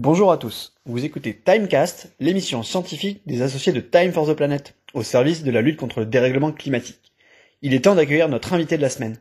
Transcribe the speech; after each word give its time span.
Bonjour 0.00 0.30
à 0.30 0.36
tous, 0.36 0.74
vous 0.86 1.04
écoutez 1.04 1.36
Timecast, 1.36 2.12
l'émission 2.20 2.62
scientifique 2.62 3.20
des 3.26 3.42
associés 3.42 3.72
de 3.72 3.80
Time 3.80 4.12
for 4.12 4.28
the 4.28 4.32
Planet, 4.32 4.76
au 4.94 5.02
service 5.02 5.42
de 5.42 5.50
la 5.50 5.60
lutte 5.60 5.76
contre 5.76 5.98
le 5.98 6.06
dérèglement 6.06 6.52
climatique. 6.52 7.12
Il 7.62 7.74
est 7.74 7.80
temps 7.80 7.96
d'accueillir 7.96 8.28
notre 8.28 8.52
invité 8.52 8.76
de 8.76 8.82
la 8.82 8.90
semaine. 8.90 9.18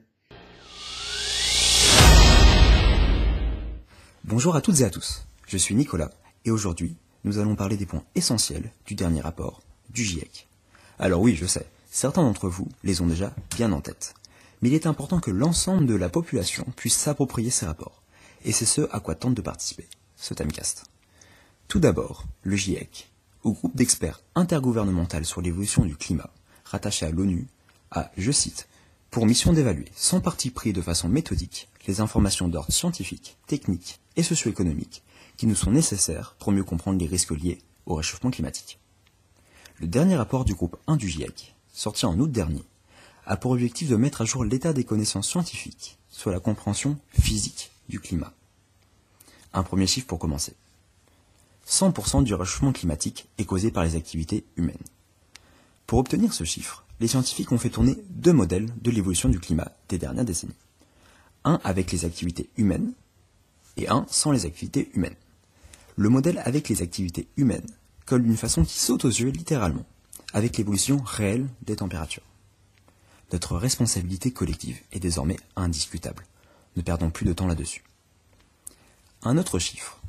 Bonjour 4.24 4.56
à 4.56 4.62
toutes 4.62 4.82
et 4.82 4.84
à 4.84 4.92
tous, 4.92 5.26
je 5.48 5.58
suis 5.58 5.74
Nicolas, 5.74 6.12
et 6.46 6.52
aujourd'hui, 6.52 6.96
nous 7.24 7.40
allons 7.40 7.56
parler 7.56 7.76
des 7.76 7.88
points 7.88 8.04
essentiels 8.14 8.70
du 8.86 8.94
dernier 8.94 9.22
rapport 9.22 9.64
du 9.90 10.04
GIEC. 10.04 10.48
Alors 11.00 11.22
oui, 11.22 11.36
je 11.36 11.48
sais, 11.48 11.66
certains 11.90 12.22
d'entre 12.22 12.50
vous 12.50 12.68
les 12.84 13.02
ont 13.02 13.08
déjà 13.08 13.34
bien 13.56 13.72
en 13.72 13.82
tête. 13.82 14.14
Mais 14.62 14.70
il 14.70 14.76
est 14.76 14.86
important 14.86 15.20
que 15.22 15.32
l'ensemble 15.32 15.88
de 15.88 15.96
la 15.96 16.10
population 16.10 16.68
puisse 16.76 16.98
s'approprier 16.98 17.50
ces 17.50 17.66
rapports. 17.66 18.04
Et 18.46 18.52
c'est 18.52 18.66
ce 18.66 18.88
à 18.92 19.00
quoi 19.00 19.16
tente 19.16 19.34
de 19.34 19.42
participer 19.42 19.88
ce 20.18 20.34
Timecast. 20.34 20.86
Tout 21.68 21.80
d'abord, 21.80 22.26
le 22.44 22.56
GIEC, 22.56 23.10
ou 23.44 23.54
groupe 23.54 23.76
d'experts 23.76 24.22
intergouvernemental 24.36 25.26
sur 25.26 25.42
l'évolution 25.42 25.86
du 25.86 25.96
climat, 25.96 26.30
rattaché 26.66 27.06
à 27.06 27.12
l'ONU, 27.12 27.48
a, 27.92 28.12
je 28.18 28.32
cite, 28.32 28.68
pour 29.10 29.26
mission 29.26 29.54
d'évaluer, 29.54 29.90
sans 29.96 30.20
parti 30.20 30.50
pris 30.50 30.74
de 30.74 30.82
façon 30.82 31.08
méthodique, 31.08 31.70
les 31.88 32.02
informations 32.02 32.50
d'ordre 32.50 32.72
scientifique, 32.72 33.38
technique 33.48 34.00
et 34.16 34.24
socio-économique 34.24 35.04
qui 35.38 35.48
nous 35.48 35.56
sont 35.56 35.72
nécessaires 35.72 36.36
pour 36.40 36.52
mieux 36.52 36.64
comprendre 36.64 37.00
les 37.00 37.06
risques 37.06 37.32
liés 37.32 37.60
au 37.86 37.96
réchauffement 37.96 38.32
climatique. 38.32 38.80
Le 39.80 39.88
dernier 39.88 40.18
rapport 40.18 40.44
du 40.44 40.56
groupe 40.56 40.78
1 40.88 40.98
du 40.98 41.08
GIEC, 41.08 41.56
sorti 41.72 42.06
en 42.06 42.20
août 42.20 42.32
dernier, 42.32 42.64
a 43.26 43.38
pour 43.38 43.52
objectif 43.52 43.90
de 43.90 43.96
mettre 43.96 44.22
à 44.22 44.26
jour 44.26 44.44
l'état 44.44 44.74
des 44.74 44.84
connaissances 44.84 45.30
scientifiques 45.30 45.98
sur 46.10 46.32
la 46.32 46.40
compréhension 46.40 46.98
physique 47.10 47.72
du 47.88 48.00
climat. 48.00 48.34
Un 49.58 49.64
premier 49.64 49.88
chiffre 49.88 50.06
pour 50.06 50.20
commencer. 50.20 50.54
100% 51.68 52.24
du 52.24 52.36
réchauffement 52.36 52.72
climatique 52.72 53.28
est 53.40 53.46
causé 53.46 53.72
par 53.72 53.84
les 53.84 53.96
activités 53.96 54.46
humaines. 54.56 54.78
Pour 55.88 55.98
obtenir 55.98 56.32
ce 56.32 56.44
chiffre, 56.44 56.86
les 57.00 57.08
scientifiques 57.08 57.52
ont 57.52 57.58
fait 57.58 57.72
tourner 57.72 57.98
deux 58.12 58.34
modèles 58.34 58.70
de 58.84 58.92
l'évolution 58.92 59.30
du 59.30 59.40
climat 59.40 59.72
des 59.90 59.98
dernières 59.98 60.26
décennies. 60.26 60.54
Un 61.44 61.60
avec 61.64 61.92
les 61.92 62.06
activités 62.06 62.52
humaines 62.56 62.94
et 63.78 63.90
un 63.90 64.06
sans 64.12 64.32
les 64.32 64.46
activités 64.46 64.92
humaines. 64.94 65.16
Le 65.96 66.10
modèle 66.10 66.40
avec 66.46 66.70
les 66.70 66.84
activités 66.84 67.28
humaines 67.36 67.66
colle 68.06 68.22
d'une 68.22 68.38
façon 68.38 68.64
qui 68.64 68.78
saute 68.78 69.06
aux 69.06 69.10
yeux 69.10 69.30
littéralement, 69.30 69.86
avec 70.34 70.56
l'évolution 70.58 71.02
réelle 71.04 71.48
des 71.64 71.78
températures. 71.78 72.22
Notre 73.34 73.58
responsabilité 73.58 74.30
collective 74.30 74.80
est 74.92 75.00
désormais 75.00 75.38
indiscutable. 75.56 76.28
Ne 76.76 76.84
perdons 76.84 77.10
plus 77.10 77.26
de 77.26 77.34
temps 77.34 77.48
là-dessus. 77.48 77.84
Un 79.24 79.38
autre 79.38 79.60
chiffre. 79.60 80.00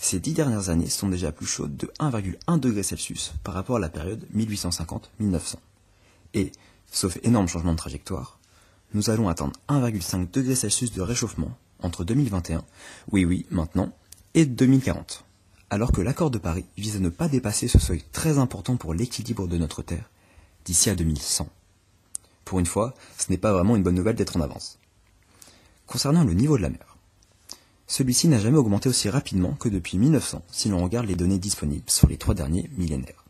Ces 0.00 0.20
dix 0.20 0.32
dernières 0.32 0.68
années 0.68 0.88
sont 0.88 1.08
déjà 1.08 1.32
plus 1.32 1.46
chaudes 1.46 1.76
de 1.76 1.90
1,1 1.98 2.58
degré 2.58 2.82
Celsius 2.82 3.32
par 3.44 3.54
rapport 3.54 3.76
à 3.76 3.80
la 3.80 3.88
période 3.88 4.26
1850-1900. 4.34 5.56
Et, 6.34 6.52
sauf 6.90 7.18
énorme 7.22 7.48
changement 7.48 7.72
de 7.72 7.78
trajectoire, 7.78 8.38
nous 8.94 9.10
allons 9.10 9.28
atteindre 9.28 9.54
1,5 9.68 10.30
degré 10.30 10.54
Celsius 10.54 10.92
de 10.92 11.02
réchauffement 11.02 11.56
entre 11.80 12.04
2021, 12.04 12.64
oui 13.10 13.24
oui, 13.24 13.46
maintenant, 13.50 13.92
et 14.34 14.46
2040 14.46 15.24
alors 15.72 15.90
que 15.90 16.02
l'accord 16.02 16.30
de 16.30 16.36
Paris 16.36 16.66
vise 16.76 16.96
à 16.96 16.98
ne 16.98 17.08
pas 17.08 17.28
dépasser 17.28 17.66
ce 17.66 17.78
seuil 17.78 18.04
très 18.12 18.36
important 18.36 18.76
pour 18.76 18.92
l'équilibre 18.92 19.48
de 19.48 19.56
notre 19.56 19.80
Terre 19.80 20.10
d'ici 20.66 20.90
à 20.90 20.94
2100. 20.94 21.48
Pour 22.44 22.58
une 22.58 22.66
fois, 22.66 22.92
ce 23.16 23.30
n'est 23.30 23.38
pas 23.38 23.54
vraiment 23.54 23.74
une 23.74 23.82
bonne 23.82 23.94
nouvelle 23.94 24.14
d'être 24.14 24.36
en 24.36 24.42
avance. 24.42 24.78
Concernant 25.86 26.24
le 26.24 26.34
niveau 26.34 26.58
de 26.58 26.62
la 26.62 26.68
mer, 26.68 26.91
celui-ci 27.92 28.26
n'a 28.26 28.38
jamais 28.38 28.56
augmenté 28.56 28.88
aussi 28.88 29.10
rapidement 29.10 29.52
que 29.52 29.68
depuis 29.68 29.98
1900 29.98 30.42
si 30.50 30.70
l'on 30.70 30.82
regarde 30.82 31.04
les 31.04 31.14
données 31.14 31.38
disponibles 31.38 31.90
sur 31.90 32.08
les 32.08 32.16
trois 32.16 32.34
derniers 32.34 32.70
millénaires. 32.78 33.26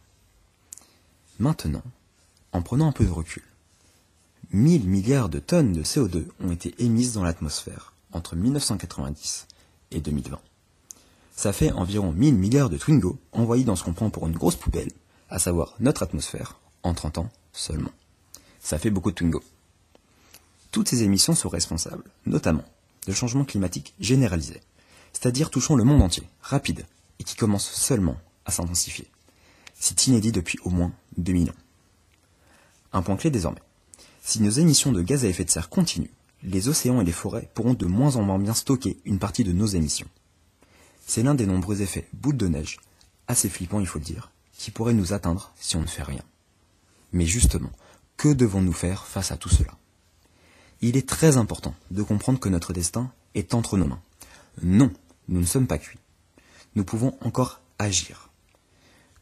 Maintenant, 1.40 1.82
en 2.52 2.62
prenant 2.62 2.86
un 2.86 2.92
peu 2.92 3.04
de 3.04 3.10
recul, 3.10 3.42
1000 4.52 4.88
milliards 4.88 5.28
de 5.28 5.40
tonnes 5.40 5.72
de 5.72 5.82
CO2 5.82 6.26
ont 6.38 6.52
été 6.52 6.76
émises 6.78 7.12
dans 7.12 7.24
l'atmosphère 7.24 7.92
entre 8.12 8.36
1990 8.36 9.48
et 9.90 10.00
2020. 10.00 10.38
Ça 11.34 11.52
fait 11.52 11.72
environ 11.72 12.12
1000 12.12 12.36
milliards 12.36 12.70
de 12.70 12.78
Twingo 12.78 13.18
envoyés 13.32 13.64
dans 13.64 13.74
ce 13.74 13.82
qu'on 13.82 13.94
prend 13.94 14.10
pour 14.10 14.28
une 14.28 14.36
grosse 14.36 14.54
poubelle, 14.54 14.92
à 15.28 15.40
savoir 15.40 15.74
notre 15.80 16.04
atmosphère, 16.04 16.60
en 16.84 16.94
30 16.94 17.18
ans 17.18 17.30
seulement. 17.52 17.90
Ça 18.60 18.78
fait 18.78 18.90
beaucoup 18.90 19.10
de 19.10 19.16
Twingo. 19.16 19.42
Toutes 20.70 20.88
ces 20.88 21.02
émissions 21.02 21.34
sont 21.34 21.48
responsables, 21.48 22.04
notamment, 22.26 22.64
de 23.06 23.12
changements 23.12 23.44
climatiques 23.44 23.94
généralisés, 24.00 24.60
c'est-à-dire 25.12 25.50
touchant 25.50 25.76
le 25.76 25.84
monde 25.84 26.02
entier, 26.02 26.28
rapide, 26.40 26.86
et 27.18 27.24
qui 27.24 27.36
commencent 27.36 27.70
seulement 27.70 28.16
à 28.44 28.50
s'intensifier. 28.50 29.08
C'est 29.74 30.06
inédit 30.06 30.32
depuis 30.32 30.58
au 30.64 30.70
moins 30.70 30.92
2000 31.16 31.50
ans. 31.50 31.54
Un 32.92 33.02
point 33.02 33.16
clé 33.16 33.30
désormais. 33.30 33.62
Si 34.22 34.40
nos 34.40 34.50
émissions 34.50 34.92
de 34.92 35.02
gaz 35.02 35.24
à 35.24 35.28
effet 35.28 35.44
de 35.44 35.50
serre 35.50 35.68
continuent, 35.68 36.10
les 36.42 36.68
océans 36.68 37.00
et 37.00 37.04
les 37.04 37.12
forêts 37.12 37.50
pourront 37.54 37.74
de 37.74 37.86
moins 37.86 38.16
en 38.16 38.22
moins 38.22 38.38
bien 38.38 38.54
stocker 38.54 39.00
une 39.04 39.18
partie 39.18 39.44
de 39.44 39.52
nos 39.52 39.66
émissions. 39.66 40.08
C'est 41.06 41.22
l'un 41.22 41.34
des 41.34 41.46
nombreux 41.46 41.82
effets 41.82 42.08
boule 42.12 42.36
de 42.36 42.48
neige, 42.48 42.78
assez 43.28 43.48
flippant 43.48 43.80
il 43.80 43.86
faut 43.86 43.98
le 43.98 44.04
dire, 44.04 44.30
qui 44.52 44.70
pourrait 44.70 44.94
nous 44.94 45.12
atteindre 45.12 45.52
si 45.56 45.76
on 45.76 45.82
ne 45.82 45.86
fait 45.86 46.02
rien. 46.02 46.22
Mais 47.12 47.26
justement, 47.26 47.70
que 48.16 48.32
devons-nous 48.32 48.72
faire 48.72 49.06
face 49.06 49.32
à 49.32 49.36
tout 49.36 49.48
cela? 49.48 49.76
Il 50.84 50.96
est 50.96 51.08
très 51.08 51.36
important 51.36 51.76
de 51.92 52.02
comprendre 52.02 52.40
que 52.40 52.48
notre 52.48 52.72
destin 52.72 53.12
est 53.36 53.54
entre 53.54 53.78
nos 53.78 53.86
mains. 53.86 54.02
Non, 54.62 54.92
nous 55.28 55.38
ne 55.38 55.46
sommes 55.46 55.68
pas 55.68 55.78
cuits. 55.78 56.00
Nous 56.74 56.82
pouvons 56.82 57.16
encore 57.20 57.60
agir. 57.78 58.30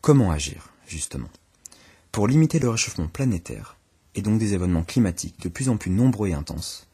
Comment 0.01 0.31
agir, 0.31 0.71
justement? 0.87 1.29
Pour 2.13 2.27
limiter 2.27 2.59
le 2.61 2.71
réchauffement 2.71 3.09
planétaire, 3.09 3.77
et 4.15 4.23
donc 4.23 4.39
des 4.39 4.55
événements 4.55 4.85
climatiques 4.85 5.39
de 5.43 5.51
plus 5.51 5.69
en 5.69 5.77
plus 5.77 5.91
nombreux 5.91 6.29
et 6.29 6.33
intenses, 6.33 6.87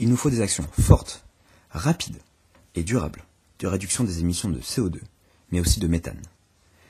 il 0.00 0.08
nous 0.08 0.16
faut 0.16 0.30
des 0.30 0.40
actions 0.40 0.66
fortes, 0.80 1.22
rapides 1.70 2.20
et 2.74 2.84
durables 2.84 3.22
de 3.58 3.66
réduction 3.66 4.02
des 4.02 4.20
émissions 4.20 4.48
de 4.48 4.60
CO2, 4.60 4.98
mais 5.52 5.60
aussi 5.60 5.78
de 5.78 5.88
méthane. 5.88 6.22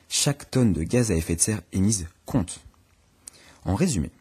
Chaque 0.08 0.48
tonne 0.48 0.72
de 0.72 0.84
gaz 0.84 1.10
à 1.10 1.16
effet 1.16 1.34
de 1.34 1.40
serre 1.40 1.62
émise 1.72 2.06
compte. 2.24 2.60
En 3.64 3.74
résumé, 3.74 4.12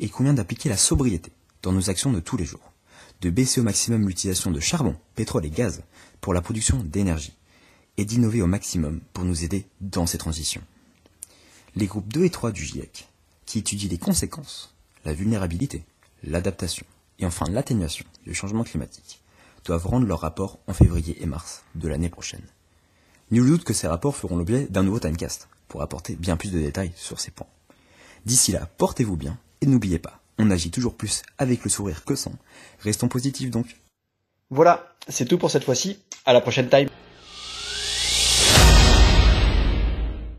il 0.00 0.10
convient 0.10 0.34
d'appliquer 0.34 0.68
la 0.68 0.76
sobriété 0.76 1.30
dans 1.62 1.72
nos 1.72 1.90
actions 1.90 2.12
de 2.12 2.20
tous 2.20 2.36
les 2.36 2.44
jours, 2.44 2.72
de 3.20 3.30
baisser 3.30 3.60
au 3.60 3.64
maximum 3.64 4.06
l'utilisation 4.06 4.50
de 4.50 4.60
charbon, 4.60 4.96
pétrole 5.14 5.46
et 5.46 5.50
gaz 5.50 5.82
pour 6.20 6.34
la 6.34 6.40
production 6.40 6.82
d'énergie, 6.82 7.36
et 7.96 8.04
d'innover 8.04 8.42
au 8.42 8.46
maximum 8.46 9.00
pour 9.12 9.24
nous 9.24 9.44
aider 9.44 9.66
dans 9.80 10.06
ces 10.06 10.18
transitions. 10.18 10.62
Les 11.74 11.86
groupes 11.86 12.12
2 12.12 12.24
et 12.24 12.30
3 12.30 12.52
du 12.52 12.64
GIEC, 12.64 13.08
qui 13.44 13.58
étudient 13.58 13.88
les 13.88 13.98
conséquences, 13.98 14.74
la 15.04 15.12
vulnérabilité, 15.12 15.84
l'adaptation 16.22 16.86
et 17.18 17.26
enfin 17.26 17.46
l'atténuation 17.50 18.06
du 18.24 18.34
changement 18.34 18.64
climatique, 18.64 19.20
doivent 19.64 19.86
rendre 19.86 20.06
leur 20.06 20.20
rapport 20.20 20.58
en 20.66 20.72
février 20.72 21.20
et 21.22 21.26
mars 21.26 21.64
de 21.74 21.88
l'année 21.88 22.08
prochaine. 22.08 22.46
Nul 23.30 23.46
doute 23.46 23.64
que 23.64 23.74
ces 23.74 23.88
rapports 23.88 24.16
feront 24.16 24.36
l'objet 24.36 24.66
d'un 24.68 24.82
nouveau 24.82 25.00
timecast 25.00 25.48
pour 25.66 25.82
apporter 25.82 26.16
bien 26.16 26.36
plus 26.36 26.50
de 26.50 26.58
détails 26.58 26.92
sur 26.96 27.20
ces 27.20 27.30
points. 27.30 27.48
D'ici 28.24 28.52
là, 28.52 28.66
portez-vous 28.78 29.16
bien 29.16 29.38
et 29.60 29.66
n'oubliez 29.66 29.98
pas, 29.98 30.17
on 30.38 30.50
agit 30.50 30.70
toujours 30.70 30.94
plus 30.94 31.22
avec 31.38 31.64
le 31.64 31.70
sourire 31.70 32.04
que 32.04 32.14
sans. 32.14 32.34
Restons 32.80 33.08
positifs 33.08 33.50
donc. 33.50 33.76
Voilà, 34.50 34.94
c'est 35.08 35.26
tout 35.26 35.38
pour 35.38 35.50
cette 35.50 35.64
fois-ci. 35.64 35.98
À 36.24 36.32
la 36.32 36.40
prochaine 36.40 36.68
time. 36.68 36.88